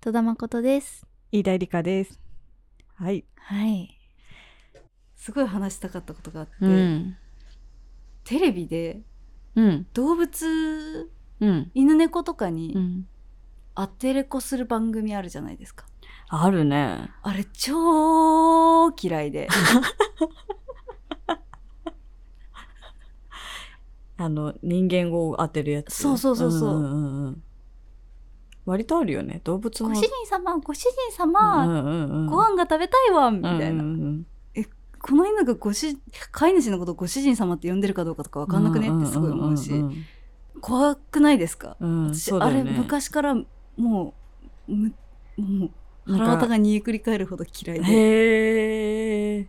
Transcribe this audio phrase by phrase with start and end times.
[0.00, 1.04] 戸田誠です。
[1.32, 2.20] 飯田理香です。
[2.94, 3.24] はい。
[3.34, 3.98] はい。
[5.16, 7.16] すごい話したかったことがあって、うん。
[8.22, 9.00] テレビで
[9.56, 9.86] うん。
[9.94, 11.72] 動物、うん。
[11.74, 13.08] 犬猫とかにうん。
[13.74, 15.84] 当てれこする番組あるじゃないですか。
[16.28, 17.10] あるね。
[17.22, 19.48] あれ超嫌いで。
[24.16, 25.92] あの、人間を当てるやつ。
[25.92, 27.42] そうそうそうそうんんうん
[28.68, 29.40] 割とあるよね。
[29.44, 29.88] 動物も。
[29.90, 33.66] ご主人様、ご主人様、うんうんうん、ご飯が食べたいわ、みたいな。
[33.66, 34.26] うんうん
[35.00, 35.96] この犬がご主、
[36.32, 38.88] 飼い主のことをご主人様って呼んでるかどうかとかわかんなくね？
[38.88, 39.94] ってすごい思うし、んん
[40.60, 43.36] 怖くないですか、うんうん私ねあれ昔から
[43.76, 44.14] も
[44.68, 44.92] う、む
[45.36, 45.70] もう、
[46.12, 49.48] 腹か渡が煮えくり返るほど嫌いで。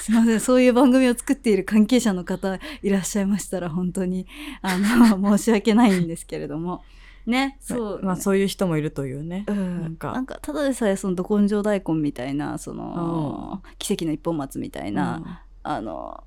[0.00, 4.26] すいません、そういう番組を作っている関係者の方いらっしゃいましたら、本当に、
[4.62, 6.82] あの、申し訳ないんですけれども。
[7.30, 8.02] ね、そう。
[8.02, 9.44] まあそういう人もいるというね。
[9.48, 10.12] うん、なんか。
[10.12, 16.24] なんかただでさえそのど根性大根みたいなその、奇跡の一本松みたいな、あの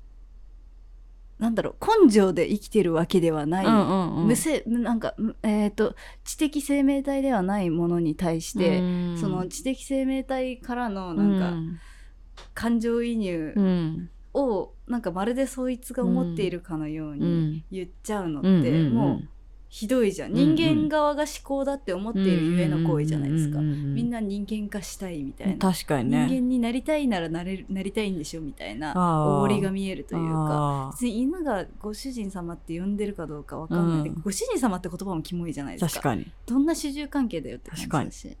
[1.38, 4.26] なんだろう根性で生きてるわけではない、うんうんうん。
[4.28, 5.94] 無性なんかむえっ、と
[6.24, 8.82] 知的生命体ではないものに対して、う
[9.12, 9.18] ん。
[9.18, 14.10] その知的生命体からのなんか、感情移入うん。
[14.32, 17.26] をなんかまるでそいつが思っているかのよううに
[17.58, 17.64] ん。
[17.70, 19.28] 言っちゃうのうんって、もう
[19.74, 20.54] ひどいじゃん、うんうん。
[20.54, 26.28] 人間側が思考だって思っているゆえの行為じゃないですか、みみんな人間化したいみたいな、確かにね。
[26.28, 28.94] 人間になりたいならなれるなりたいんでしょみたいな
[29.42, 30.90] おりが見えるというか。
[30.90, 34.22] あ別に犬がご主人様って呼んでるかどうかわかんない、うん。
[34.22, 36.02] ご主人様って言葉もキモいじゃないーですか。
[36.02, 36.30] 確かに。
[36.46, 38.36] どんな主従関係だよって感じだし。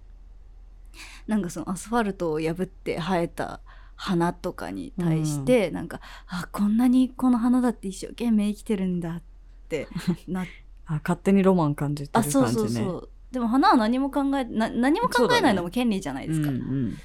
[1.26, 3.60] なんかそのアスファルトを破って生えた
[3.96, 9.22] 花とかに対して、なんかあこんなにこの花だって一生懸命生きてるんだっ
[9.68, 9.88] て
[10.28, 10.46] なっ
[10.86, 12.44] あ勝手にロマン感じてるあ感じね。
[12.44, 13.08] そうそうそう。
[13.32, 16.98] でも花は何も考えな何も考えないのも権利じゃないですか、うんうん。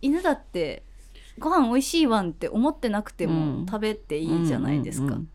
[0.00, 0.82] 犬だって
[1.38, 3.60] ご飯美味しいわんって思ってなくてうん。
[3.62, 5.28] も食べていいじゃないですか、うんうん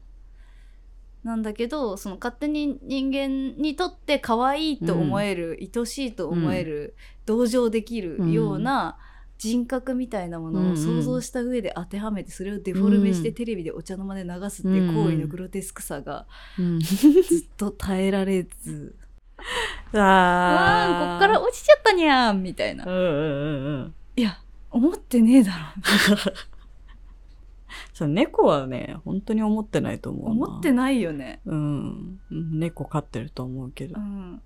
[1.23, 8.97] なんだけどその勝手に人間にとって可愛いと思える、愛しいと思える、同情できるような
[9.43, 13.35] 人格みたいなものを想像した上で当てはめてそれをデフォルメしてうん。
[13.35, 16.25] テレビでお茶の間で流すっていう行為のグロテスクさが
[16.57, 16.79] うん。
[16.79, 18.95] ずっと耐えられず。
[19.93, 22.85] ああこっから落ちちゃったにゃーんみたいな。
[22.85, 23.95] うんうんうんうん。
[24.15, 24.39] いや
[24.71, 26.33] 思ってねえだろ。
[27.93, 30.31] そう猫はね本当に思ってないと思うな。
[30.31, 31.41] 思ってないよね。
[31.45, 32.19] うん。
[32.29, 33.99] 猫飼ってると思うけど。
[33.99, 34.41] うん、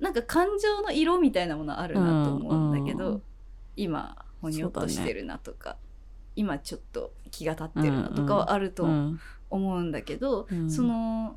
[0.00, 3.22] なんか感情の色みたいなものあるなと思うんだけど、うんうん。
[3.76, 5.76] 今ほにょっとしてるなとか、
[6.36, 10.70] 今ちょっと気が立ってるなとかはあるとうん思うんだけど、うん。
[10.70, 11.36] その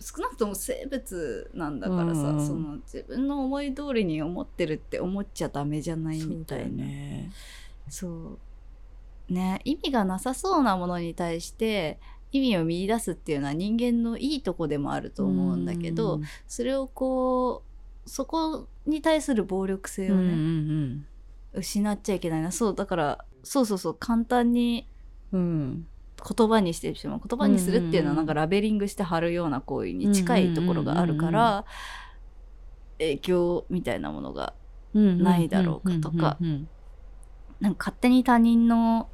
[0.00, 2.38] 少なくとも生物なんだからさ、うん。
[2.38, 6.84] うんその自分の思い通りに思ってるって思っちゃダメじゃないみたいな。
[6.84, 7.32] ね。
[7.88, 8.38] そ
[9.28, 9.32] う。
[9.32, 11.98] ね意味がなさそうなものに対して
[12.32, 17.62] 意味を見出すっていうのは人間のいいとこでもあると思うんだけど、それをこ
[18.06, 21.06] うそこに対する暴力性うんうんうをね、ん
[21.54, 22.52] 失っちゃいけないな。
[22.52, 24.88] そうだからそうそうそう簡単に
[25.32, 25.86] うん
[26.36, 27.20] 言葉にしてしまう。
[27.26, 31.64] 言葉にするっていうのはうんなんかラベリングして貼るような行為に近いところがあるから
[32.98, 34.54] 影響みたいなものが
[34.94, 36.38] うんないだろうかとか。
[37.60, 39.08] なんか勝手に他人の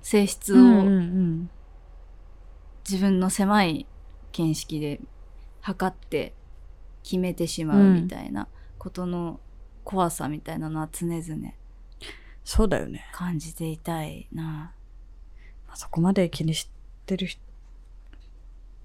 [0.00, 0.84] 性質を
[2.88, 3.86] 自分の狭い
[4.32, 5.00] 見識で
[5.60, 6.34] 測って
[7.02, 8.48] 決めてしまうみたいな
[8.78, 9.38] ことの
[9.88, 11.52] 怖さみたいなのは常々
[12.44, 13.06] そうだよね。
[13.14, 14.42] 感じていたいな。
[15.66, 16.68] まあそこまで気にし
[17.06, 17.40] てる人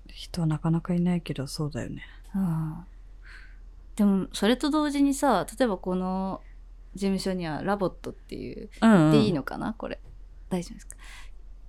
[0.07, 2.03] 人はなかなかいないけどそうだよね。
[2.33, 2.85] うん。
[3.97, 6.41] でもそれと同時にさ例えばこの
[6.95, 9.99] 事務所にはラボットっていううんでいいのかな、これ。
[10.49, 10.95] 大丈夫ですか？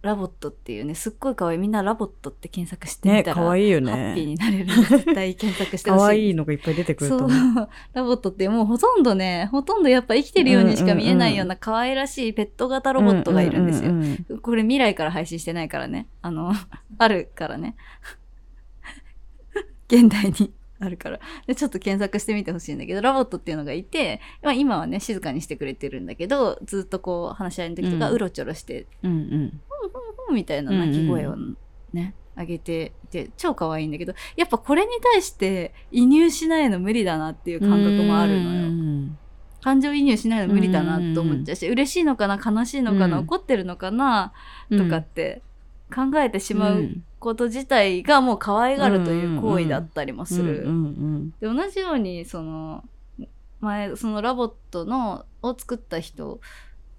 [0.04, 6.02] ラボットっていうねすっごい可愛いみんなラボットって検索してみねたら、可愛いよハッピーねになれる絶対検索してほしい。
[6.02, 7.68] 可愛いのがいっぱい出てくると思う。
[7.94, 14.38] ラボットってもうほとんどねほとんどやっぱ生きてるようにしか見えないような可愛らしいペット型ロボットがいるんですよ、うううん。
[14.40, 16.06] これ未来から配信してないからね。
[16.20, 16.52] あの
[16.98, 17.74] あるからね。
[19.88, 20.52] 現代に
[20.84, 21.20] あるから。
[21.46, 28.14] でちょっと検索してみてほしいんだけどラボットっていうのがいて、まあ、今はね静かにしてくれてるんだけどずっとこう話し合いの時とかうん。
[28.14, 29.18] うろちょろして、うんうん。
[29.32, 29.60] うん
[30.32, 31.36] みたいな鳴き声を
[31.92, 38.62] ね、上げていて超可愛いんだけどやっぱこれに対して移入しないの無理だなっていう感覚もあるのよ。
[38.62, 39.18] うん
[39.62, 43.24] 感情移入しないの無理だなと思っちゃうし、嬉しいのかな悲しいのかな、うん。
[43.24, 44.34] 怒ってるのかな
[44.70, 45.40] とかって
[45.90, 46.90] 考えてしまう
[47.24, 50.64] こと自体がもう可愛がるという行為だったりもする。
[50.64, 52.84] うんうんで同じようにその
[53.60, 56.38] 前そのラボットのを作った人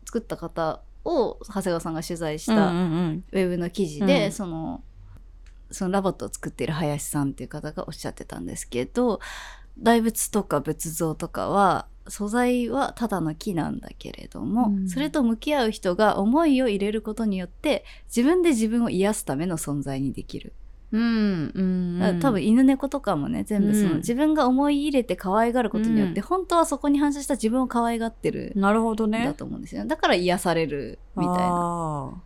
[0.05, 2.57] 作った方を長谷川さんが取材しうん。
[2.57, 4.81] たうんうんウェブの記事で、うんその
[5.75, 9.19] そのラボットを作っている林さんっていう方がおっしゃってたんですけど
[9.77, 14.89] 大仏とか仏像とかは素材はただの木なんだけれども、うん。
[14.89, 20.53] それと向き合う人が思いを入れることによって自分で自分を癒すための存在にできる。
[20.91, 21.61] うんう
[22.13, 23.97] ん多分犬猫とかもね全部その、うん。
[23.97, 26.27] 自分が思い入れて可愛がることによって、うん。
[26.27, 29.33] 本当はそこに反射した自分を可愛がってるなるほどんだね。
[29.33, 32.23] と思うんですよ、だから癒されるみたいな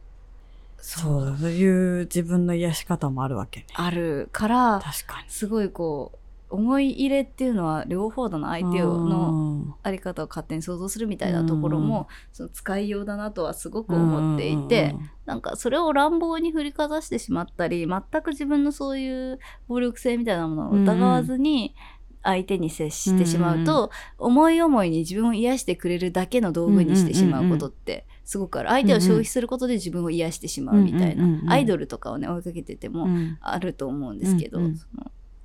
[0.81, 3.68] そうだ、そういう自分の癒し方もあるわけね。
[3.74, 5.30] あるから確かに。
[5.30, 6.20] すごいこう
[6.52, 14.96] 思い入れっていうのは両方だな相手をののあり方を勝手に想像するみたいなところも、その使いようだなとはすごく思っていて、
[15.26, 21.76] なんかそれを乱暴に振りかざしてしまったり全く自分のそういう暴力性みたいなものを疑わずに
[22.24, 28.70] 相手に接してしまうと、思い思いに自分を癒してくれるだけの道具にしてしまうことってすごくある。
[28.70, 33.40] 相手を消費することで自分を癒してしまうみたいな、アイドルとかをね追いかけてても、うん。
[33.42, 34.60] あると思うんですけど、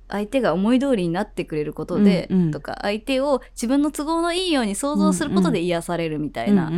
[0.07, 6.71] 相手が思い通りになってくれることで、とか相手を自分の都合のいいように想像することで癒されるみたいな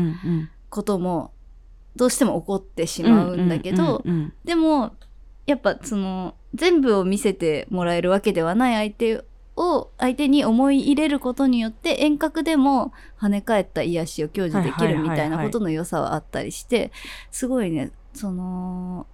[0.69, 1.33] ことも
[1.97, 4.01] どうしても起こってしまうんだけど、
[4.45, 4.93] でも
[5.45, 9.25] やっぱその全部を見せてもらえるわけではない相手
[9.57, 16.91] を相手に思い入れることによって遠隔でも跳ね返った癒しを享受できるみたいなことの良さはあったりして
[17.31, 19.07] すごいねその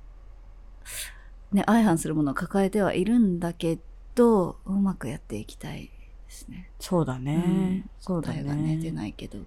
[1.53, 3.79] ね相反するものを抱えてはいるんだけ
[4.15, 5.91] どうまくやっていきたいで
[6.27, 6.69] すね。
[6.79, 7.43] そうだね。
[7.45, 8.97] うんそうだ答えがね出ね。
[8.97, 9.45] ないけどう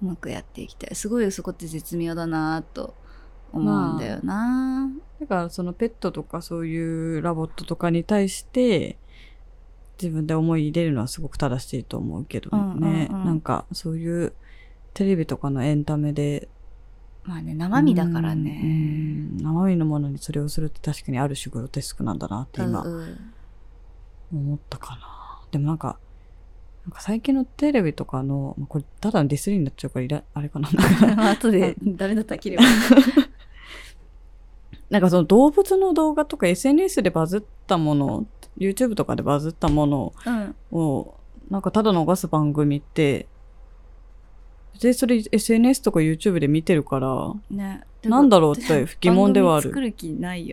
[0.00, 2.94] まくやっていきたいすごいそこって絶妙だなと
[3.52, 4.88] 思うんだよな、
[5.20, 8.96] だからそのペットとかそういうラボットとかに対して
[10.00, 13.08] 自分で思い入れるのはすごく正しいと思うけどね。
[13.10, 14.32] うんうんうんなんかそういう
[14.94, 16.48] テレビとかのエンタメで
[17.24, 23.32] まあね生身だからうんね、うん生身のものにそれをするって確かにある種グロテスクなんだなって今うん
[24.32, 25.40] 思ったかな。
[25.50, 25.98] でもなんか、
[26.84, 30.68] なんか最近のテレビとかの、まあこれただのディスりになっちゃうからあれかな。
[31.30, 32.64] 後でダメだったら切れば
[34.88, 38.26] なんかその動物の動画とか SNS でバズったもの、
[38.58, 40.54] YouTube とかでバズったものうん。
[40.72, 41.14] を、
[41.50, 43.26] なんかただ逃す番組って、
[44.74, 47.82] 別にそれ SNS とか YouTube で見てるから、ね。
[48.02, 49.68] なんだろうって疑問ではある。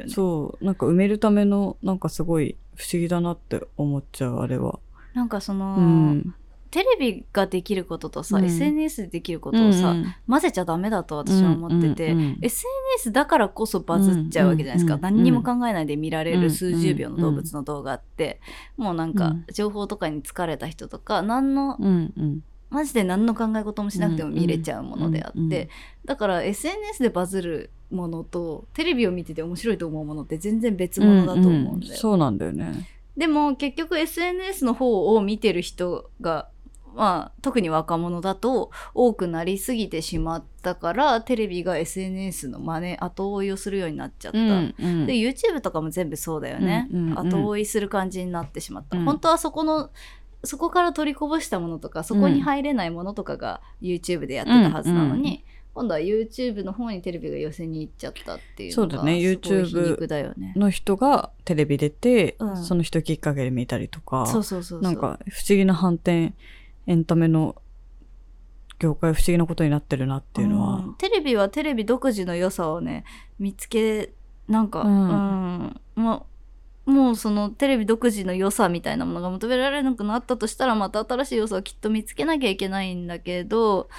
[0.06, 0.10] ね。
[0.10, 4.80] そう、なんか埋めるための、なんかすごい不思議だなって思っちゃう、あれは。
[5.14, 6.36] なんかその、うん。
[6.78, 8.46] テレビができることとさ、うん。
[8.46, 10.16] SNS でできることをさ、うんうん。
[10.30, 18.40] 混ぜちゃダメだと私は思ってて、うんうんうん SNS だからこそバズっちゃうわけじゃないですか、うんうん何にも考えないで見られうんる数十秒の動物の動画って、
[18.78, 19.46] もうなんかうん。
[19.52, 22.44] 情報とかに疲れた人とか何のうんうん。
[22.70, 25.68] マジで何の考え事もしなくても見れちゃうものであって、うんうん
[26.06, 32.88] だから SNS でバズるものとテレビを見てて面白いと思うものって全然別物だと思うんだよ、そうなんだよね。
[33.18, 36.50] でも結局 SNS の方を見てる人が
[36.98, 45.06] まあ特に若者だと多くなりすぎてしまったからテレビが SNS の真似後追いをするようになっちゃった、うんうん。
[45.06, 47.30] で YouTube とかも全部そうだよね、うんうんうん。
[47.30, 49.90] 後追いする感じになってしまった、うん本当はそこの
[50.44, 55.40] そこから取りこぼしたものとかそこに入れないものとかが YouTube でやってたはずなのに、うんう
[55.78, 59.12] 今度は YouTube の方にテレビが寄せに行っちゃったっていうそうだね。
[59.18, 60.54] YouTube 皮肉だよね。
[60.56, 62.58] の人がテレビ出て、うん。
[62.58, 64.82] その人きっかけで見たりとか、そうそうそう。
[64.82, 66.34] なんか不思議な反転、
[66.88, 67.56] エンタメの
[68.80, 70.96] 業界不思議なことになってるなっていうのは、ん。
[70.98, 73.04] テレビはテレビ独自の良さをね
[73.40, 74.14] 見つけ
[74.48, 74.94] なんか、ううん。
[74.94, 76.26] んも
[76.86, 83.90] うもうそのテレビ独自の良さみたいなものが求められなくなったとしたらまた新しい良さをきっと見つけなきゃいけないんだけど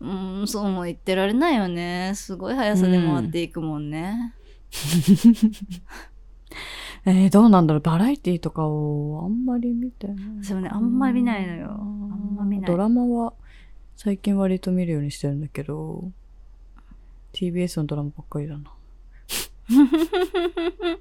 [0.00, 0.06] う
[0.42, 2.12] んそうも言ってられないよね。
[2.16, 4.34] すごい速さで回っていくもんね、
[7.04, 10.16] えー、どうなんだろうバラエティとかをあんまり見てない。
[10.44, 13.32] そうねあんまり見ないのよあんま見ないドラマは
[13.96, 16.10] 最近割と見るようにしてるんだけど、
[17.32, 18.72] TBS のドラマばっかりだな。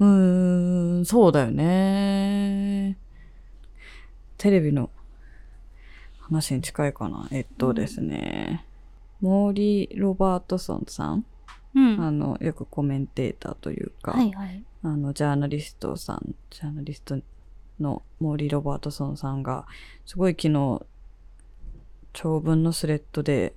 [0.00, 2.96] うーん、そうだよね。
[4.36, 4.90] テレビの
[6.18, 7.28] 話に近いかな。
[7.30, 8.64] えっとですね。
[9.20, 11.24] モーリー・ロバートソンさん、
[11.74, 12.00] うん。
[12.00, 14.62] あの、よくコメンテーターというか、はいはい。
[14.82, 17.18] あの、ジャーナリストさん、ジャーナリスト
[17.80, 19.66] のモーリー・ロバートソンさんが、
[20.06, 20.82] すごい昨日、
[22.12, 23.54] 長文のスレッドで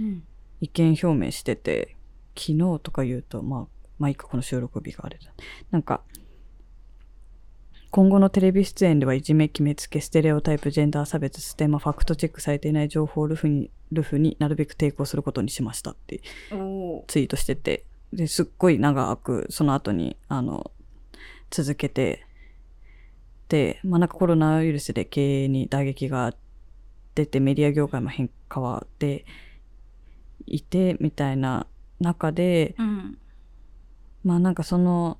[0.00, 0.22] うん。
[0.60, 1.96] 意見表明してて、
[2.36, 5.32] 昨日とか言うと、まあ、まあいいか、この収録日があれだ。
[5.70, 6.02] なんか、
[7.90, 16.20] 今後のテレビ出演ではいじめ、決めつけ、ステレオタイプ、ジェンダー差別、ステマ、ファクトチェックされていない情報を流布に、流布になるべく抵抗することにしましたって
[17.06, 20.70] ツイートしてて、で、すっごい長く、その後に、あの、
[21.50, 22.26] 続けて、
[23.48, 26.34] で、まあなんかコロナウイルスで経営に打撃が
[27.14, 29.24] 出て、メディア業界も変変わって
[30.46, 31.66] いて、みたいな
[32.00, 33.18] 中で、うん。
[34.24, 35.18] まあなんかその、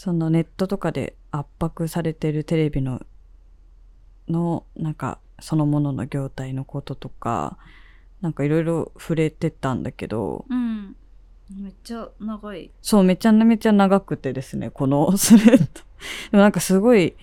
[0.00, 3.02] そのネットとかで圧迫されてるテレビの、
[4.30, 7.58] の、なんかそのものの業態のこととか、
[8.22, 10.96] なんかいろいろ触れてたんだけど、うん
[11.54, 15.64] めっちゃ長いそう、めちゃめちゃ長くてですね、このスレッド。
[16.32, 17.14] でもなんかすごい、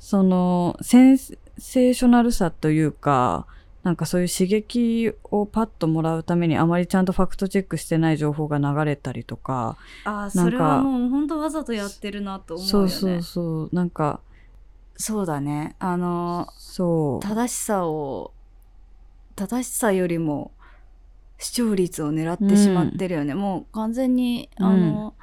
[0.00, 3.46] その、センセーショナルさというか、
[3.88, 12.68] なんかそういう刺激をパッともらうためにあまりちゃんとファクトチェックしてない情報が流れたりとか、ああそれはもう本当わざとやってるなと思うよね。
[12.68, 14.20] そうそうそう、なんか、
[14.98, 15.74] そうだね。
[15.78, 17.26] あのそう。
[17.26, 18.34] 正しさを
[19.36, 20.52] 正しさよりも
[21.38, 25.14] 視聴率を狙ってしまってるよね、もう完全にあの、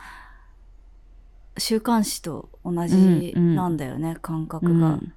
[1.59, 5.13] 週刊誌と同じなんだよね、感覚が、うん。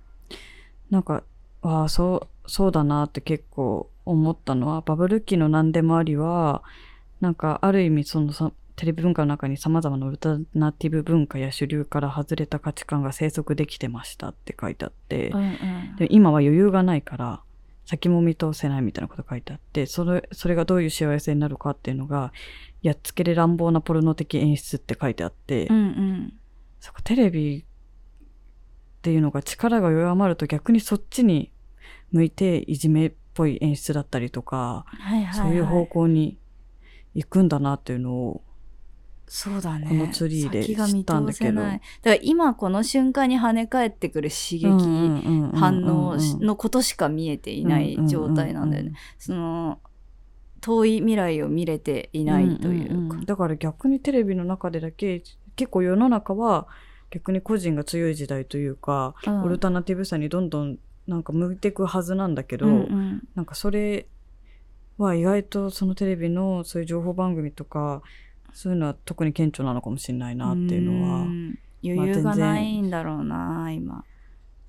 [0.90, 1.22] なんか、
[1.62, 6.64] ああ、そう、そうだなって結構思ったのは、バブル期の何でもありは、
[7.20, 15.96] なんか、ある意味そのさ、テレビ文化の中に様々なオルタナティブ文化や主流から外れた価値観が生息できてましたって書いてあって、うんうん。
[15.98, 17.42] で今は余裕がないから、
[17.86, 22.32] 先も見通せないみたいなこと書いてあって、それ、それがどういう幸せになるかっていうのが、
[22.82, 26.32] やっつけで乱暴なポルノ的演出って書いてあって、うんうん。
[26.80, 27.64] そこテレビっ
[29.02, 31.50] ていうのが力が弱まると逆にそっちに
[32.12, 36.38] 向いていじめっぽい演出だったりとか、はいはい、はい、そういう方向に
[37.14, 38.42] 行くんだなっていうのを、
[39.28, 39.86] そうだね。
[39.86, 41.60] このツリーで知ったんだ通けど。
[41.60, 48.92] だから今この瞬間に跳ね返ってくる刺激、反反応のことしか見えていない状態なんだよね。
[49.18, 49.80] その
[50.60, 53.24] 遠い未来を見れていないというか、んんん。
[53.26, 55.22] だから逆にテレビの中でだけ
[55.56, 56.66] 結構世の中は
[57.10, 59.42] 逆に個人が強い時代というか、うん。
[59.42, 63.28] オルタナティブさにどんどんなんか向いていくはずなんだけど、うんうん。
[63.34, 64.06] なんかそれ
[64.98, 68.02] は意外とそのテレビのそういう情報番組とか
[68.52, 71.58] そういうのは特に顕著なのかもしれないなっていうのはん。
[71.82, 74.04] 余裕がないんだろうな今。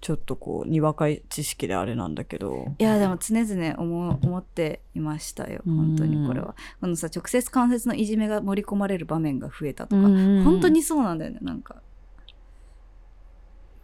[0.01, 2.73] ちょっとこうにわか知識であれなんだけど。
[2.79, 5.61] いやでも常々思う思っていましたよ。
[5.65, 6.55] 本当にこれは。
[6.79, 11.81] このさ直接間接のいじめが盛り込まれる場面が増えたとか、本本当にそうなんだよねなんか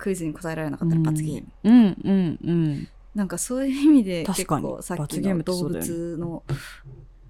[0.06, 6.44] クイズに答えられなかったら罰ゲーム、うんうんうんなんかそういう意味で結構さっきの動物の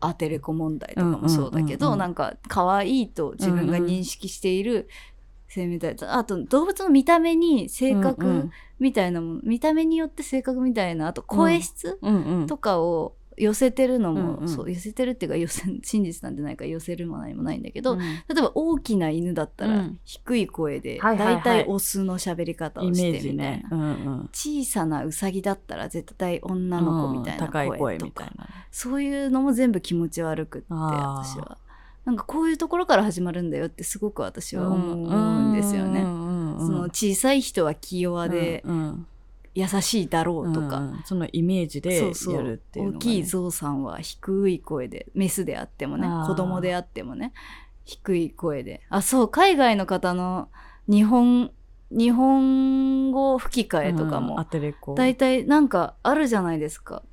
[0.02, 2.08] アテレコ問題とかもそうだけど、うんうんうんうん。
[2.08, 4.90] なんか可愛いと自分が認識している
[5.48, 12.48] 生命体あと動物の見た目に性格みたいなもの、見た目によって性格みたいなあと声質うんうん。
[12.48, 14.50] とかを寄せてるのも、うんうん。
[14.50, 18.00] そう寄せてるっていうか寄せ 真実なんてないから寄せるも何もないんだけど、うん。
[18.00, 18.06] 例
[18.38, 20.00] えば大きな犬だったらうん。
[20.04, 21.36] 低い声で、はいはいはい。
[21.36, 23.44] だいたいオスの喋り方をしてみたいな。
[23.44, 23.66] ね。
[23.72, 24.30] うんうん。
[24.32, 28.06] 小さなウサギだったら絶対女の子みたいな声声とか。
[28.06, 28.48] みたいな。
[28.72, 31.58] そういうのも全部気持ち悪くって私は。
[32.06, 36.02] なんかこういうところから始まるんだよってすごく私は思うんですよね。
[36.02, 39.08] その小さい人は気弱でうんうん
[39.56, 40.92] 優しいだろうとか、うん。
[40.92, 42.98] うんそのイメージでやるっていうのがね。
[42.98, 47.34] 大きいゾウさんは低い声でメスであってもね子供であってもね
[47.86, 48.82] 低い声で。
[48.90, 50.50] あそう海外の方の
[50.88, 51.52] 日本
[51.90, 54.46] 日本語吹き替えとかうんも
[54.96, 57.04] 大体なんかあるじゃないですか。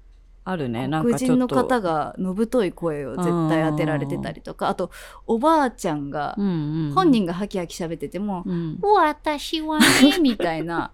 [0.44, 0.88] あるね。
[0.88, 4.68] なん黒人の方がのぶとい声を絶対当てられてたりとか。
[4.68, 4.90] あと
[5.26, 10.90] おばあちゃんが本人がハキハキ喋っててもうん「私はね」みたいな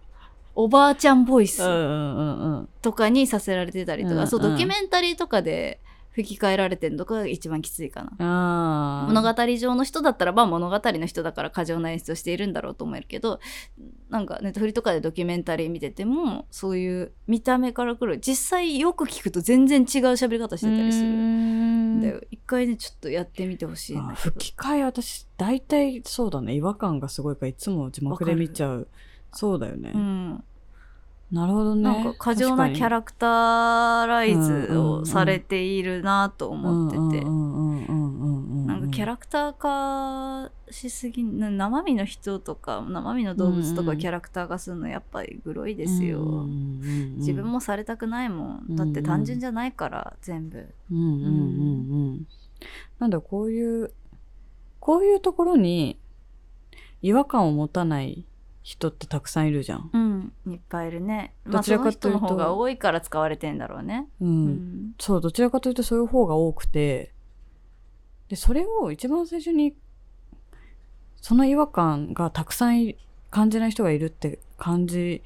[0.61, 1.63] おばあちゃんボイス。
[1.63, 2.69] うんうんうんうん。
[2.83, 9.07] とかにさせられてたりとか、うんそうドキュメンタリーとかで吹き替えられてるのが一番きついかな。
[9.09, 13.39] 物語上の人だったらまあ物語の人だから過剰な演出をしているんだろうと思えるけど
[14.11, 19.87] なんかネットフリとかでドキュメンタリー見ててもそういう見た目からくる実際よく聞くと全然違う
[20.19, 21.07] 喋り方してたりする。
[21.07, 22.01] ん。
[22.01, 26.55] だよ一回ねちょっとやってみてほしい吹き替え私大体そうだね。
[26.55, 28.89] 違和感がすごいからいつも字幕で見ちゃう。
[29.33, 30.45] そうだよね、うん、
[31.31, 31.83] なるほどね。
[31.83, 37.25] なんか過剰なキャラクターライズをされているなと思ってて。
[37.25, 48.77] なんかキャラクター化しすぎな生身の人とか生身の動物とかキャラクター化するのやっぱりグロいですよ、うんうんうん自分もされたくないもん。
[48.77, 50.69] だって単純じゃないから全部。
[52.99, 53.93] なんだこういう
[54.81, 55.99] こういうところに
[57.03, 58.25] 違和感を持たない
[58.69, 59.91] 人ってたくさんいるじゃん。
[59.95, 60.53] うん。
[60.53, 61.33] いっぱいいるね。
[61.47, 64.07] まどちらかというと人の方が多いから使われてんだろうね。
[64.21, 64.29] うん。
[64.29, 64.95] うん。
[65.01, 67.15] そうどちらかというとそういう方が多くて。
[68.29, 69.75] でそれを一番最初に
[71.17, 72.99] その違和感がたくさんい
[73.31, 75.23] 感じない人がいるって感じ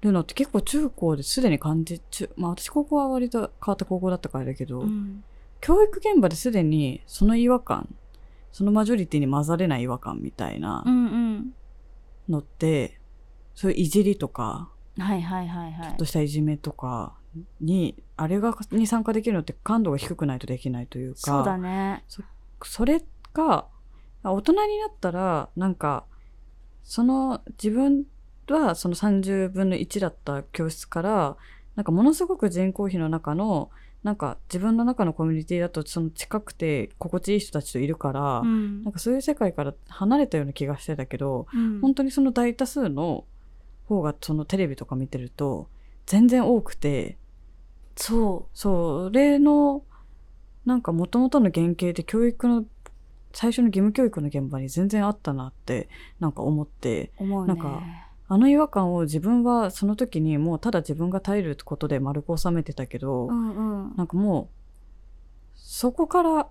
[0.00, 5.22] るのって結構中高ですでに感じ中まあ私高校は割と変わった高校だったからだけど、うん。
[5.60, 7.94] 教育現場ですでにその違和感
[8.50, 11.54] そのマジョリティに混ざれない違和感みたいなうんうん
[12.28, 13.00] のって、
[13.54, 15.88] そういういじりとかはいはいはいはい。
[15.88, 17.14] ちょっとしたいじめとか
[17.60, 22.04] にあれがに参加できるのって感度が低くないとできないというかそうだね。
[22.62, 23.02] それ
[23.32, 23.66] が
[24.22, 26.04] 大人になったらなんか
[26.84, 28.04] その自分
[28.48, 31.36] はその30分の1だった教室から
[31.74, 33.70] なんかものすごく人口比の中の
[34.02, 38.82] なんか自分の中のコミュニティだとその近くて心地いい人たちといるから、うん。
[38.82, 41.80] なんかそういう世界から離れたような気がしてたけど、うん。
[41.80, 43.24] 本当にその大多数の
[43.86, 45.68] 方がそのテレビとか見てると
[46.06, 47.16] 全然多くて
[47.96, 49.82] そそれの
[50.64, 52.64] なんか元々の原型で教育の
[53.32, 55.88] 最初の義務教育の現場に全然あったなって
[56.20, 57.48] なんか思ってう思うね。
[57.48, 57.82] なんか
[58.32, 64.48] あの違和感を自分はその時にもうただ自分が耐えることで丸く収めてたけど、うんうんなんかもう
[65.54, 66.48] そこから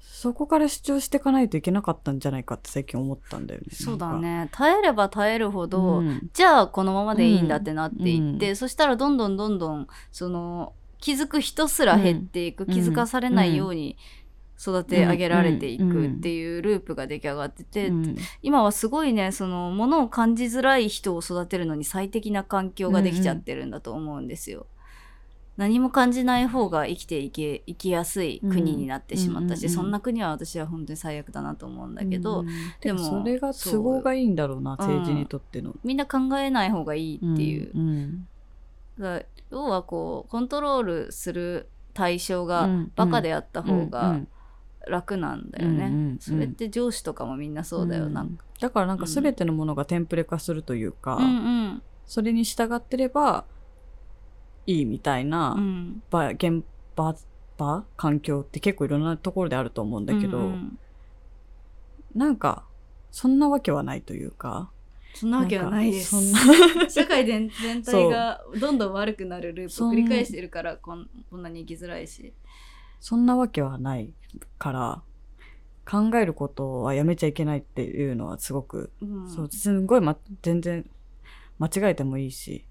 [0.00, 3.66] そこから主張していかないといけなかったんじゃないかって最近思ったんだよね。
[3.70, 5.68] そうだね耐えれば耐えるほ。
[5.68, 13.96] ど、うんじゃあこのままでいいんだってなっていって、うんそしたらどんどんどんどんその気づく人すら減っていく、うん気づかされないように
[14.60, 24.66] 育て上げられていくっていうループが出来上がってて、うん今はすごいねそのものを感じづらい人を育てるのに最適な環境ができちゃってるんだと思うんですよ。
[25.56, 32.48] 何も感じない方が生きていけ生きやすい国になってしまったし、うんうんうんそんな国は私は本当に最悪だなと思うんだけど、うん
[32.80, 35.74] でもそれが都合がいいんだろうな政治にとっての。
[35.84, 38.28] みんな考えない方がいいっていう、うん
[38.98, 42.90] だから要はこうコントロールする対象うがん。
[42.96, 44.28] バカであった方うんうがん
[44.88, 46.18] 楽なんだよね、うんうんうん。
[46.18, 48.44] それって上司とかもみんなそうだよ、なんか。
[48.60, 51.28] だからなんか全てのものがテンプレ化するというか、うんう
[51.68, 51.82] ん。
[52.06, 53.44] それに従ってれば
[54.66, 56.02] いいみたいなうん。
[56.10, 56.64] 場、現
[56.96, 57.14] 場
[57.56, 60.78] 場環境って結構いろんなところであると思うんだけど、うんうん。
[62.14, 62.64] なんか
[63.10, 64.70] そんなわけはないというか
[65.14, 66.16] そんなわけはないです。
[66.90, 72.32] 社会全全体がどんどん悪くなるループを繰り返してるからこんこんなに生きづらいし
[73.00, 74.12] そんなわけはない
[74.58, 75.02] から
[75.84, 79.30] 考えることはやめちゃいけないっていうのはすごく、うん。
[79.30, 80.88] そうすんごい、ま、全然
[81.58, 82.64] 間違えてもいいし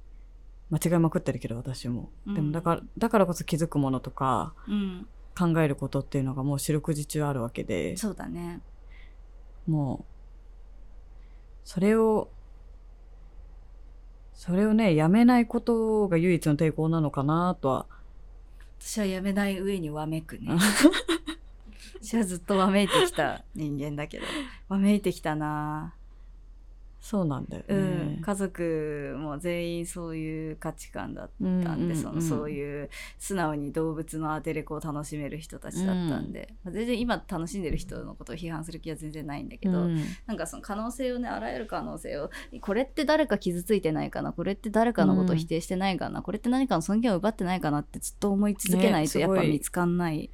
[0.69, 2.33] 間違いまくってるけど私も、うん。
[2.33, 5.07] でもだからだからこそ気づくものとかうん。
[5.35, 8.61] 考えることっていうのがもう四六時中あるわけでそうだね。
[9.67, 10.05] もう
[11.65, 12.29] それを
[14.35, 17.85] それをねやめないことが唯一の抵抗なのかなとは
[18.85, 20.49] 私はやめない上にわめくね。
[22.01, 24.25] 私はずっとわめいてきた人間だけど。
[24.67, 25.95] わめいてきたな
[27.05, 27.79] そうなんだようね
[28.19, 28.21] ん、。
[28.21, 32.89] 家族も全員そういう価値観だったんで、そのそうういう
[33.19, 40.01] 素直に動物のアテレコを楽しめる人たちだったんで、まあ全然今楽しんでる人のことを批判する気は全然ないんだけど、うん。
[40.25, 44.31] なんかその可能性をねあらゆる可能性をこれって誰か傷ついてないかな？
[44.31, 50.29] これって誰かのことを否定してないかな、これって何かの尊厳を奪ってないかなってずっと思い続けないとやっぱ見つかんない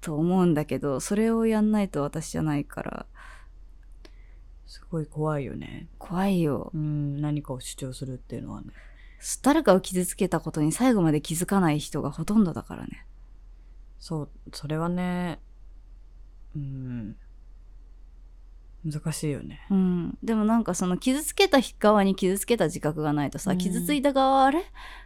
[0.00, 3.06] と思うんだけどそれをやんないと私じゃないから
[4.70, 5.88] すごい怖いよね。
[5.98, 8.68] 怖いようん、何かを主張するっていうのはね。
[9.42, 13.04] 誰かを傷つけたことに最後まで気づかない人がほとんどだからね
[13.98, 15.40] そう、それはね、
[16.54, 17.16] うん、
[18.84, 19.66] 難しいよね。
[19.70, 24.62] うん、でもなんかその傷つけた側に傷つけた自覚がないとさ、うん傷ついた側はあれ？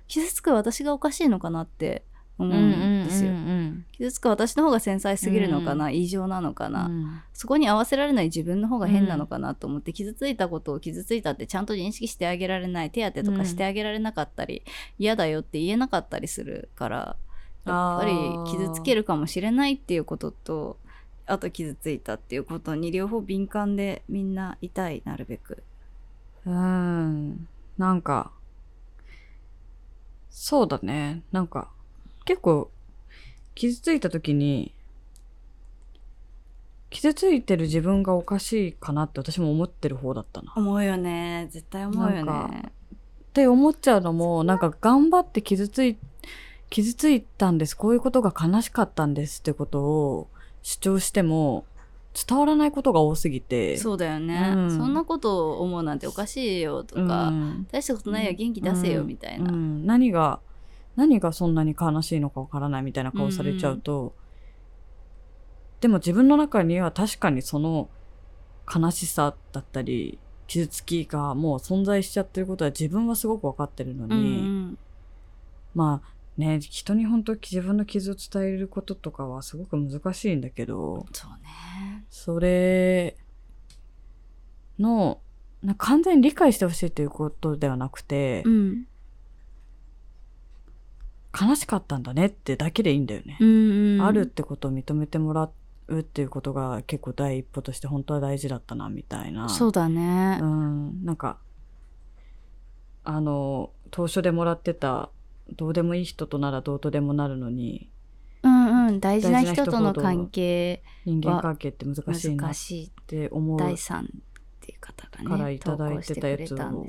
[0.09, 2.05] 傷つく私がおかしいのかなって
[2.39, 7.21] 思うんですよ、ん傷つく私の方が繊細すぎるのかな、異常なのかな、うん。
[7.33, 14.63] そこに合わせられない自分の方が変なのかなと思って、傷ついたことを傷ついたってちゃんと認識してあげられない手当てとかしてあげられなかったり、
[14.99, 17.17] 嫌だよって言えなかったりするから
[17.65, 20.77] やっぱり傷つけるかもしれないっていうことと
[21.27, 25.63] あと傷ついたっていうことに両方敏感でみんな痛いなるべく。
[26.47, 27.49] うん。
[27.79, 28.31] なんか、
[30.31, 31.23] そうだね。
[31.33, 31.71] なんか、
[32.25, 32.71] 結構、
[33.55, 34.75] 傷ついた時に、
[36.91, 40.53] 傷ついてる自分がおかしいかなって私も思ってる方だったな。
[40.53, 41.49] っ思うよね。
[41.51, 42.73] 絶対思うよね。
[43.33, 45.99] て思っちゃうのも、なんか頑張って傷つい、
[46.71, 47.77] 傷ついたんです。
[47.77, 50.29] こういうことが悲しかったんですってことを
[50.63, 51.65] 主張しても、
[52.29, 53.77] 伝わらないことが多すぎて。
[53.77, 54.71] そうだよね、うん。
[54.71, 57.67] そんなことを思うなんておかしいよとか、うん。
[57.73, 58.33] 大したことないよ。
[58.35, 59.85] 元気出せよみたいな、うん。
[59.85, 60.39] 何が
[60.97, 64.15] 何がそんなに悲しいのかわからないみたいな顔されちゃうと、
[65.81, 67.89] でも自分の中には確かにその
[68.73, 74.25] 悲しさだったり傷つきがもう存在しちゃってることは自分はすごく分かってるのに、うんう
[74.71, 74.79] ん
[75.75, 82.05] まあね人に本当自分の傷を伝えることとかはすごく難しいんだけどそうね。
[82.11, 83.17] それ
[84.79, 85.21] の
[85.63, 88.87] な完全に理解してほしいということではなくて、うん
[91.39, 93.39] 悲しかったんだねってだけでいいんだよね。
[94.01, 95.51] あるってことを認めてもら
[95.89, 99.49] うっていうことが結構第一歩として本当は大事だったなみたいな。
[99.49, 100.39] そうだね。
[100.41, 101.39] うん、なんか
[103.03, 105.11] あの当初でもらってた
[105.57, 107.91] どうでもいい人とならどうとでもなるのに
[108.43, 109.01] うんうん。
[109.01, 112.91] 大事な人との関係人間関係って難しいなっ難しい。
[113.07, 114.07] て思う第三っ
[114.61, 116.87] ていう方がねからいただいてたやつを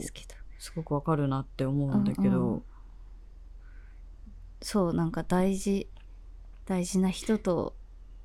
[0.60, 2.64] すごくわかるなって思うんだけど、うんうん
[4.66, 5.88] そうなんか大事
[6.66, 7.76] 大事な人と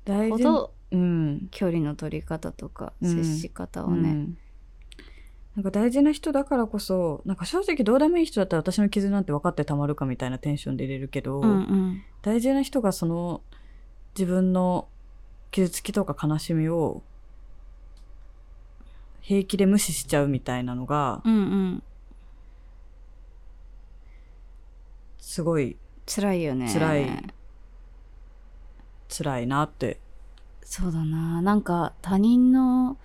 [0.05, 0.31] 大事。
[0.31, 3.23] ほどうん距離の取り方とかうん。
[3.23, 4.37] 接し方をね、うん。
[5.55, 13.41] なんか大事な人だからこそなんか正直どうでもいい人だったら私の傷なんて分かってたまるかみたいなテンションで入れるけど、うんうん大事な人がその
[14.17, 14.87] 自分の
[15.51, 17.03] 傷つきとか悲しみを
[19.21, 21.83] 平気で無視しちゃうみたいなのがうんうん。
[25.19, 25.77] すごい
[26.13, 26.69] 辛いよね。
[26.73, 27.33] 辛い。
[29.07, 30.01] 辛いなって。
[30.61, 31.41] そうだな。
[31.41, 32.97] なんか他人の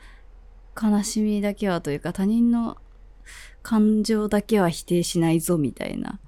[0.81, 2.77] 悲しみだけはというか他人の
[3.63, 6.19] 感情だけは否定しないぞみたいな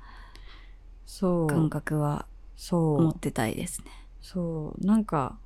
[1.05, 1.47] そう。
[1.49, 3.03] 感覚はそう。
[3.03, 3.91] 持ってたいですね。
[4.21, 4.87] そう。
[4.87, 5.37] なんか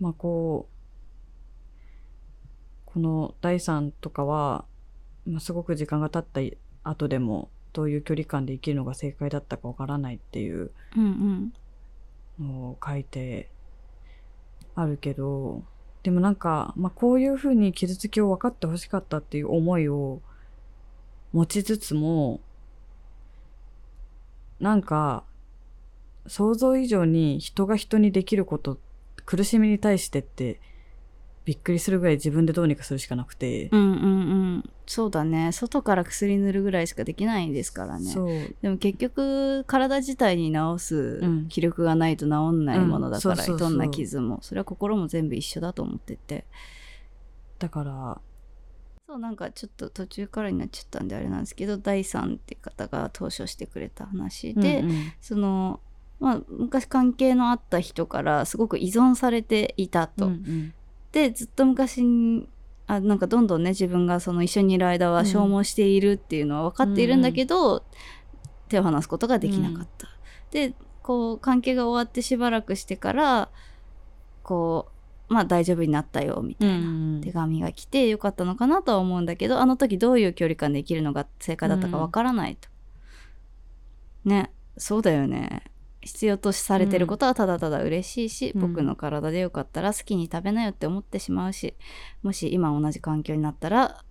[0.00, 0.74] まあこう
[2.86, 4.64] この第3とかは、
[5.26, 10.70] まあ、すごく時間が経った後でもどういう距離感で生きるのが正解だったかわからないっていう
[12.40, 13.50] のを書いて
[14.76, 15.62] あるけど
[16.04, 20.22] でもなんか、まあ、こういうふうに傷つきを分かってほしかったっていう思いを
[21.32, 22.40] 持ちつつも
[24.60, 25.24] なんか
[26.28, 28.78] 想像以上に人が人にできること
[29.26, 30.60] 苦しみに対してって
[31.44, 33.96] びっくりするぐらい自分でどうにかするしかなくて、うんうんう
[34.58, 34.70] ん。
[34.86, 35.52] そうだね。
[35.52, 38.10] 外から薬塗るぐらいしかできないですからね。
[38.10, 38.54] そう。
[38.62, 41.48] でも結局体自体に治すうん。
[41.48, 43.76] 気力がないと治んないものだから、どん。
[43.76, 44.38] な傷も。
[44.40, 46.46] それは心も全部一緒だと思ってて。
[47.58, 48.20] だから。
[49.06, 55.12] そうなんかちょっと途中からになっちゃったんであれなんですけど第3って方が投書してくれた話で、うんうん。
[55.20, 55.80] その
[56.20, 60.28] まあ昔関係のあった人からすごく依存されていたと。
[60.28, 60.74] うんうん
[61.14, 62.48] でずっと昔に
[62.88, 67.84] あなんかどんどんね自分がその一緒にいる間は消耗しているっていうのは分かっているんだけど、
[68.68, 70.08] 手を離すことができなかった。
[70.50, 73.48] でこう関係が終わってしばらくしてから
[74.42, 74.88] こ
[75.30, 76.74] うまあ大丈夫になったよみたいな。
[76.74, 82.68] うん手紙が来てよかったのかなとは思うんだけどあの時どういう距離感で生きるのが正解だったかわからないと、
[84.24, 85.62] ねそうだよね
[86.04, 91.74] 必要とされてることはただただ嬉しいし、うん僕の体でよかったら好きに食べなよって思ってしまうし
[92.22, 94.04] もし今同じ環境になったら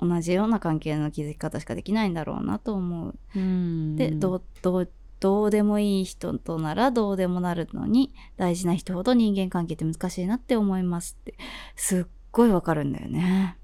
[0.00, 3.18] 同じような関係の築き方しかできないんだろうなと思う。
[3.34, 11.34] うんでどうどうどうでもいい人とならどうでもなるのに大事な人ほど人間関係って難しいなって思いますって
[11.74, 13.56] すっごいわかるんだよね。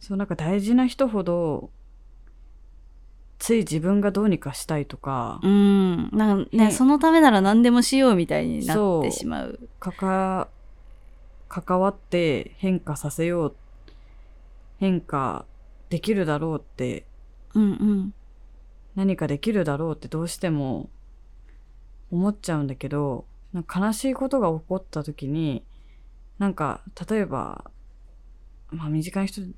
[0.00, 1.70] そうなんか大事な人ほど
[3.38, 6.10] つい自分がどうにかしたいとか、うん。
[6.12, 9.58] なんかね、ねそのためなら何でもしようみたいになってしまう。
[9.80, 10.48] かか
[11.48, 13.56] 関わって変化させよう
[14.78, 15.44] 変化
[15.88, 17.04] できるだろうって
[17.54, 18.14] うんうん。
[18.94, 20.88] 何かできるだろうってどうしても
[22.10, 25.64] 思っちゃうんだけどなんか悲しいことが起こった時に
[26.38, 27.70] なんか例えば
[28.70, 29.48] まあ身近な人例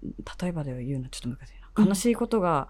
[0.48, 2.68] えばで言うのはちょっと難しいな、うん悲しいことが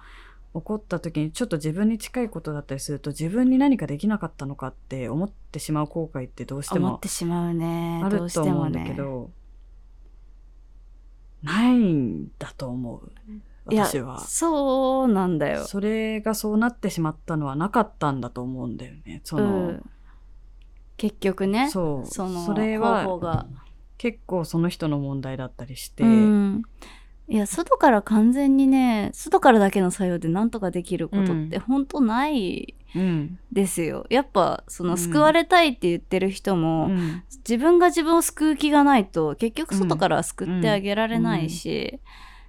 [0.57, 8.01] 起こった時にちょっと自分に近いことだったりすると自分に何かできなかったのかって思ってしまう後悔ってどうしても思ってしまうね。
[8.03, 8.81] あると思うんだ。
[8.85, 9.31] けど、
[11.43, 13.13] ないんだと思う
[13.67, 15.65] 私はそうなんだよ。
[15.65, 19.91] それがそうなってしまったのはなかったんだと思うんだよねそうの、ん。
[20.97, 21.69] 結局ね。
[21.69, 23.47] そうそれはが。
[23.99, 26.63] 結構その人の問題だったりして、うん
[27.29, 34.07] いや外から完全にね外からだけの作用でなんとかできることって本当ないうんですよ。
[34.11, 34.99] やっぱそのうん。
[34.99, 37.23] 救われたいって言ってる人も、うん。
[37.39, 42.01] 自分が自分を救う気がないと結局外からは救ってあげられないし、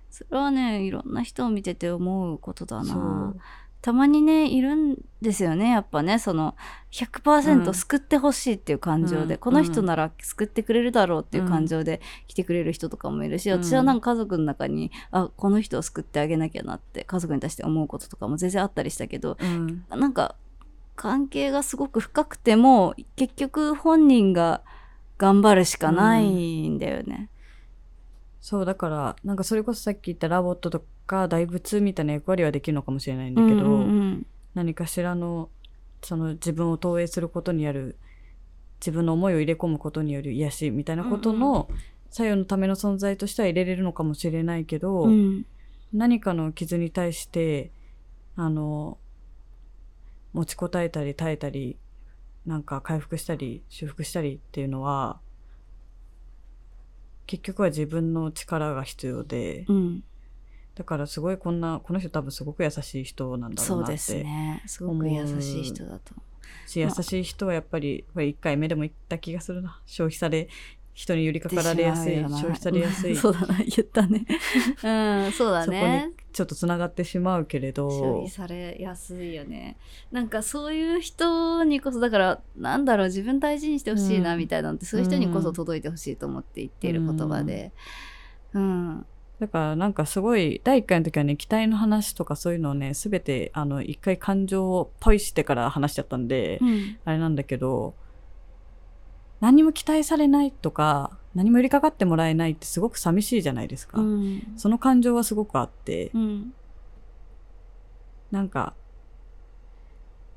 [0.09, 3.39] それはねいろんな人を見てて思うことだそなう。
[3.81, 6.19] たまにねいるんですよねやっぱね。
[6.19, 6.55] その
[6.91, 7.73] 100%うん。
[7.73, 9.39] 救ってほしいっていう感情で、うん。
[9.39, 13.63] この人なら救ってくれるだろうっていう感情で来てくれる人とかもいるし、うん。
[13.63, 19.85] 私はなんか家族の中にあこの人を救ってあげなきゃなって家族に対して思うこととかも全然あったりしたけどうん。
[19.89, 20.35] なんか
[20.95, 24.61] 関係がすごく深くても結局本人が
[25.17, 27.29] 頑張るしかないんだよね。
[28.47, 35.49] そうだからなんかそれこそさっき言ったラボットとか大仏みたいな役割はできるのかもしれないんだけど、うんうん何かしらの
[36.01, 37.97] その自分を投影することによる
[38.79, 41.67] 自分の思いを入れ込むことによる癒しみたいなことの
[42.09, 45.45] 作用のための存在としては入れれるのかもしれないけど、うんうん。
[45.91, 47.69] 何かの傷に対して
[48.37, 48.97] あの
[50.31, 51.75] 持ちこたえたり耐えたり
[52.45, 55.19] なんか回復したり修復したりっていうのは
[57.27, 60.03] 結局は自分の力が必要で、うん。
[60.75, 64.63] だからすごいこんなこの人多分すごく優しい人なんだろそううなってですね。
[64.65, 66.23] すごく優しい人だと思
[66.67, 69.79] し優しい人はやっぱりこれ1回目でも言った気がするな。
[69.85, 70.47] 消費され
[70.93, 73.15] 人に寄りかかられやすい消費されやすい。
[73.17, 73.57] そうだな。
[73.57, 74.25] 言ったね。
[74.83, 75.31] うん。
[75.31, 79.75] そうだねちょっとつながってしまうけれ消ど費されやすいよね。
[80.11, 84.37] なんかそういう人にこそだからなんだろう自分大事にしてほしいなうん。
[84.37, 87.71] みたいなのって、そういう人にこそ届いてほしいと思って言っている言葉で。
[88.53, 89.05] うん。
[89.39, 96.97] だからなんかすごい第1回の時はね期待の話とかそういうのをね全てあの一回感情をポイしてから話しちゃったんで、うん。
[97.03, 97.95] あれなんだけど
[99.39, 106.53] 何も期待されないとか何も寄りかかってもらえないってすごく寂しいじゃないですか、うんその感情はすごくあって、うん
[108.29, 108.73] なんか、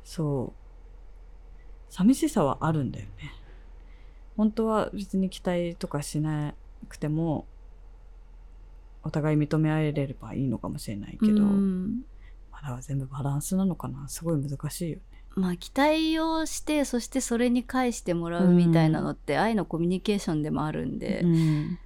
[0.05, 0.55] そ
[1.91, 3.33] う、寂しさはあるんだよね。
[4.37, 6.55] 本当は別に期待とかしな
[6.89, 7.47] くても、
[9.03, 12.03] お互い認め合えればいいのかもしれないけど、うん
[12.53, 14.09] まあだ全部バランスなのかな？
[14.09, 15.10] すごい難しいよね。
[15.37, 21.79] まあ期待をしてそしてそれに返してもらうみたいなのって、愛のコミュニケーションでもあるんで、うん。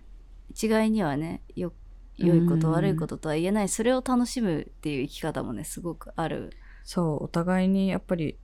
[0.51, 1.73] 一概にはねよ
[2.17, 2.75] 良いことうん。
[2.75, 3.69] 悪いこととは言えない。
[3.69, 6.51] それを楽しむっていう生き方もねすごくある。
[6.85, 8.39] そう、お互いにやっぱり、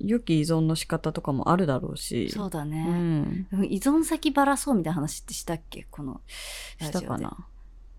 [0.00, 5.86] 良き依存の仕方とかもあるだろうし、うそうだね、依存先ばらそうみたいな話ってしたっけ？
[5.90, 6.20] この
[6.80, 7.46] したかな？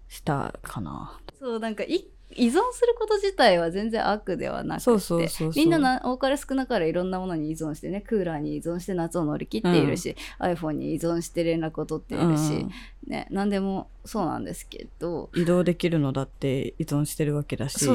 [0.10, 1.20] したかな？
[1.40, 12.72] そうなんかい依存すること自体は全然悪ではなくてみんなな多かれ少なかれいろんなものに依存してねクーラーに依存して夏を乗り切っているし、iPhone に依存して連絡を取っているし、うん
[13.08, 17.88] ね何でもそうなんですけど移動できるのだって依存してるわけだし、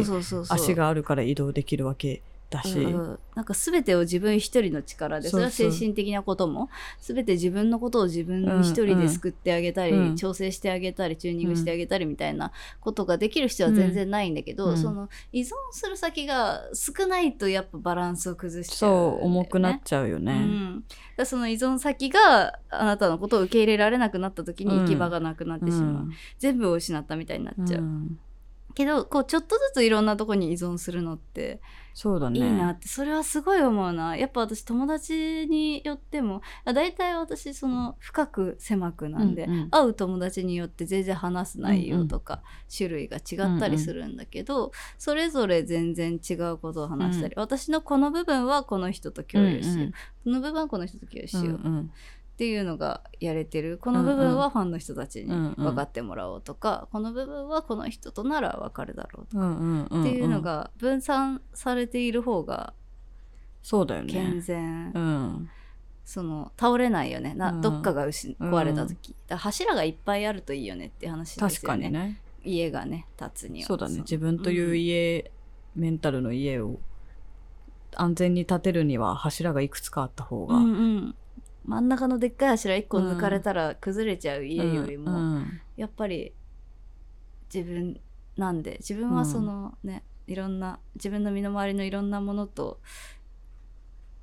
[0.49, 5.71] 足があるから移動できるわけだし、うんなんか全てを自分一人の力でそれはそう。
[5.71, 6.69] そう精神的なことも
[7.01, 14.77] 全て自分のことを自分一人で救ってあげたり、うん調整してあげたりチューニングしてあげたりみたいなことができる人は全然ないんだけど、うん。
[14.77, 20.33] その依存する先が少ないとやっぱバランスを崩しちゃそううんだよね、重くなっちゃうよね。
[20.33, 20.85] うん、
[21.17, 24.83] だその依存先があなたのことを受け入れられなくなった時にうん。
[24.83, 26.09] 行き場がなくなってしまう、
[26.39, 28.19] 全部を失ったみたいになっちゃう、うん
[28.75, 31.61] けどこうちょっとずついろんなとこに依存するのって
[31.93, 32.39] そうだね。
[32.39, 34.17] いいなってそれはすごい思うな。
[34.17, 39.71] やっぱ私友達によってもあ大体私その深く狭くなんで、うんうん。
[39.71, 42.43] 会う友達によって全然話す内容とか
[42.75, 49.91] 種類が違ったりするんだけど、それぞれ全然違うことを話したり、私のこの部分はこの人と共有しよう、うんうん。
[49.91, 49.97] こ
[50.31, 51.91] の部分はこの人と共有しよう、うんうん
[52.41, 53.77] っていうのがやれてる。
[53.77, 55.55] この部分はファンの人たちにうんうん。
[55.57, 60.03] 分かってもらおうとか、この部分はこの人となら分かるだろうとか、うんうんうんん。
[60.05, 62.73] っていうのが分散されている方が
[63.63, 64.41] そうだよ健ね。
[64.41, 65.51] 全、うん。
[66.07, 67.35] その倒れないよね。
[67.35, 67.61] な、うん。
[67.61, 71.55] どっかが失壊れた時、だから柱がいっぱいあるといいよねって話ですよね。
[71.57, 72.23] 確かにね。
[72.43, 73.67] 家がね建つには。
[73.67, 73.97] そうだね。
[73.97, 75.31] の自分という家、
[75.77, 76.81] メンタルの家を
[77.97, 80.57] 安全に建てるには柱がいくつかあった方が。
[81.67, 86.35] うんうん真ん中のでっかい柱1個抜かれたら崩れちゃう家よりも、うんやっぱり
[87.53, 87.99] 自分
[88.37, 92.81] なんで自分はそのね、いろんな自分の身の回りのいろんなものと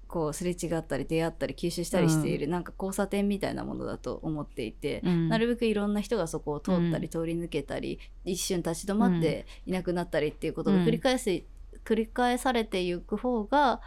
[0.07, 5.29] こうすれ違ったり出会ったり吸収したりしている、なんか交差点みたいなものだと思っていて、うん。
[5.29, 11.45] なるべくいろんな人がそこを通ったうんり通り抜けたり、一瞬立ち止まっていなくなったりっていうことが繰り返し、
[11.83, 13.81] 繰り返されていく方が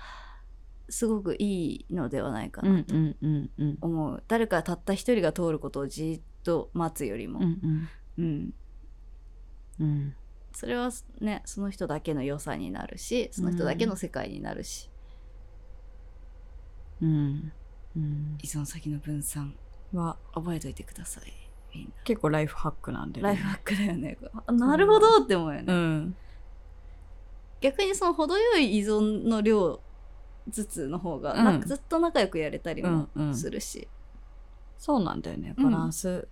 [0.91, 7.89] すごくいいのではないかうんなとうんうんうん思う、誰かたった一人が通ることをじっと待つよりも、うんうん。
[8.19, 8.55] うん。
[9.81, 10.15] うん。
[10.53, 14.91] それはねその人だけの良さになるしその人だけの世界になるし、
[17.01, 17.53] うん。
[17.97, 18.39] うん。
[18.43, 19.55] 依存先の分散
[19.93, 21.33] は覚えといてください
[21.75, 21.91] みんな。
[22.05, 23.29] 結構ライフハックなんでね。
[23.29, 24.19] ライフハックだよね。
[24.47, 26.17] あなるほどって思うよね、うん。
[27.61, 29.81] 逆にその程よい依存の量
[30.49, 31.61] ずつの方が、なん。
[31.61, 33.35] かずっと仲良くやれたりもうんうん。
[33.37, 33.87] するし、
[34.79, 35.55] そうなんだよね。
[35.57, 35.71] うん。
[35.71, 36.27] バランス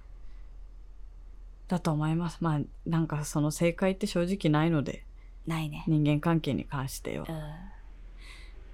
[1.69, 5.05] だと思います、まあなんかその正解って正直ないので。
[5.47, 7.27] ないね、人間関係に関しては。
[7.29, 7.43] うん、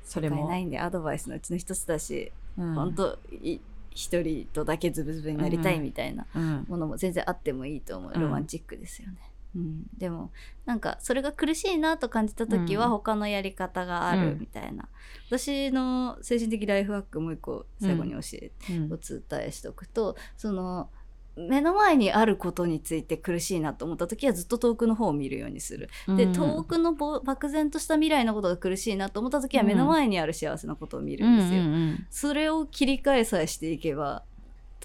[0.05, 0.49] それも。
[0.49, 2.75] ないんでアドバイスのうちの一つだし、うん。
[2.75, 6.65] 本当い一人とだけズブズブになりたいみたいなうん。
[6.69, 8.21] ものも全然あってもいいと思う、うん。
[8.21, 9.17] ロマンチックですよね、
[9.55, 10.31] うん、でも
[10.67, 12.91] なんかそれが苦しいなと感じた時はうん。
[12.93, 14.89] 他のやり方があるみたいな、
[15.29, 18.93] 私の精神的ライフハックもう一個最後に教えうん。
[18.93, 20.91] お伝えしておくと、その
[21.37, 25.89] 目の前にあることについて苦しいなと思った時はずっと遠くの方を見るようにする。
[26.17, 26.33] でうん。
[26.33, 29.69] 遠くのぼ漠然とした未来のことが苦しいなと思った時はうん。
[29.69, 31.61] 目の前にある幸せなことを見るうんんですよ。
[31.61, 34.23] うんうんそれを切り替えさえしていけば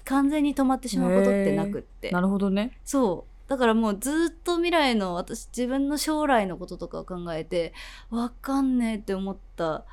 [0.04, 2.10] 完全に止まってしまうことってなくって。
[2.10, 2.78] なるほどね。
[2.84, 7.74] そうだからもうずっと未来の私自分の将来のこととかを考えて
[8.08, 9.84] わかんねえって思った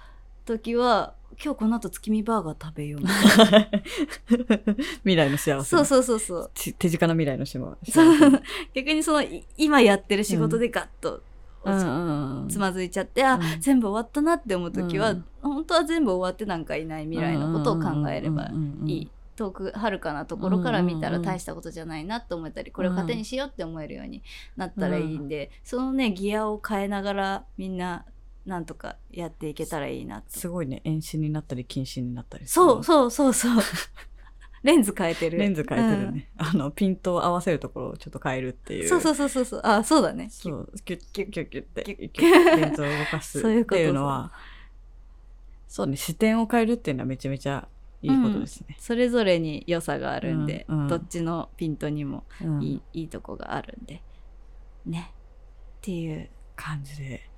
[0.45, 3.69] 時は今日この後月見バーガー食べようみたいな。
[5.01, 6.51] 未来の幸せそうそうそうそう。
[6.53, 7.75] ち手近な未来の島。
[7.89, 8.15] そう。
[8.75, 11.23] 逆にそのい今やってる仕事でガッと
[12.47, 13.41] つまずいちゃって、あうん。
[13.59, 15.25] 全部終わったなって思う時は、うん。
[15.41, 18.51] 本当は全部終わってなんかいない未来のことを考えれば
[18.85, 19.09] いいい。
[19.37, 21.25] 遠く遥かなところから見たらうんうんうん。
[21.25, 24.23] 大したことじゃないなって思えたりこれを糧にしようって思えるように
[24.57, 28.05] なったらいいんで、そのねギアを変えながらみんな
[28.45, 30.39] なんとかやっていけたらいいなと。
[30.39, 33.61] すごいね遠視になったり近視になったりそううそうそうそう。
[34.63, 35.37] レンズ変えてる。
[35.37, 38.89] レンズ変えてるね、あのピントを合わせるところをちょっと変えるっていう。
[38.89, 39.61] そうそうそうそうそう。
[39.63, 40.29] あそうだね。
[40.31, 44.31] そうキュッキュッキュッキュッってレンズを動かすっていうのは。
[45.67, 47.67] そうね視点を変えるっていうのはめちゃめちゃ
[48.01, 50.87] いいことですね、それぞれに良さがあるんで、うんうん。
[50.87, 52.63] どっちのピントにもうん。
[52.63, 54.01] いい,、いいとこがあるんで。
[54.85, 55.11] ね。
[55.79, 57.29] っていう感じで。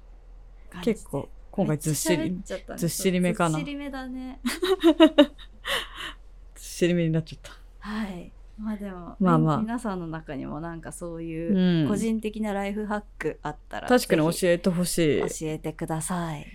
[0.83, 2.37] 結構今回ずっしりね。
[2.75, 3.51] ずっしりめかな。
[3.51, 4.39] ずっしりめだね。
[6.55, 7.51] ずっしりめになっちゃった。
[7.79, 8.31] はい。
[8.57, 9.57] まあでも、まあまあ。
[9.57, 11.87] み皆さんの中にもなんかそういううん。
[11.87, 15.21] 個人的なライフハックあったら、確かに教えてほしい。
[15.21, 16.45] 教えてください。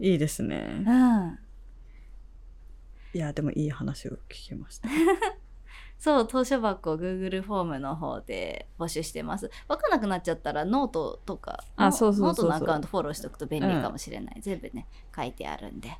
[0.00, 0.82] いいですね。
[0.86, 1.38] うん
[3.14, 4.88] いやでもいい話を聞きました。
[5.98, 9.50] そう投書箱 Google フォームの方で募集してます。
[9.68, 12.50] 分かんなくなっちゃったらノートとかノあそうそうそうそう。
[12.50, 15.90] ノートのアカウントフォローしておくと便利かもしれない、全部ね書いてあるんで。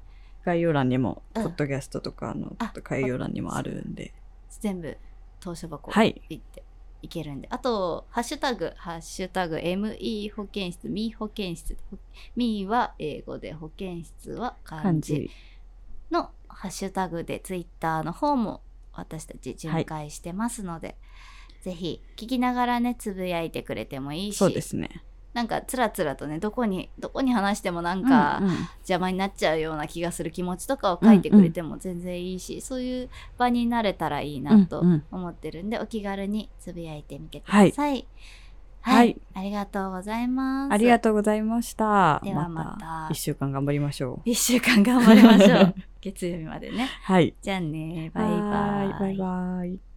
[0.45, 1.43] 概要欄にも、うん。
[1.45, 4.13] ポッドキャストとかのあ概要欄にもあるんで。
[4.61, 4.97] 全部
[5.39, 6.21] 投書箱はい。
[6.29, 6.65] 行って
[7.03, 11.77] いけるんで、あとハッシュタグハッシュタグ ME 保健室 ME 保健室
[12.37, 15.15] ME は英語で保健室は漢感字。
[15.15, 15.31] じ
[16.11, 18.63] のハッシュタグでツイッターの方も
[18.93, 20.97] 私たち巡回してますので、
[21.63, 25.03] ぜひ聞きながらねつぶやいてくれてもいいしそうですね。
[25.33, 28.53] なんかつらつらとねどこにどこに話してもなんかうんうん。
[28.81, 35.05] 邪魔になっちゃうような気がする気持ちとかを書いてくれても全然いいし、そういう場になれたらいいなとうんうん。
[35.11, 37.73] 思ってるんで、お気軽につぶやいてみてください。
[37.73, 38.07] はい、
[38.83, 39.21] はい。
[39.35, 40.73] ありがとうございます。
[40.75, 42.21] ありがとうございました。
[42.23, 44.21] ではまた一週間頑張りましょう。
[44.25, 45.75] 一週間頑張りましょう。
[46.03, 46.91] 月曜日までね。
[47.05, 48.35] はいじゃあね、バイバ
[48.85, 49.01] イ。
[49.01, 49.92] バイバイ